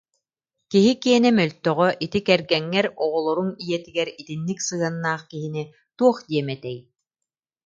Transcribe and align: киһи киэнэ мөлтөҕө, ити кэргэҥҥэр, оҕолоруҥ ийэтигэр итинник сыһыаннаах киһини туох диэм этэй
киһи 0.71 0.91
киэнэ 1.03 1.29
мөлтөҕө, 1.39 1.87
ити 2.05 2.19
кэргэҥҥэр, 2.27 2.87
оҕолоруҥ 3.03 3.49
ийэтигэр 3.65 4.09
итинник 4.21 4.59
сыһыаннаах 4.67 5.21
киһини 5.31 5.63
туох 5.97 6.17
диэм 6.29 6.47
этэй 6.55 6.77